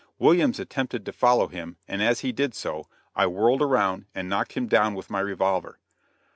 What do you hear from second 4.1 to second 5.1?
and knocked him down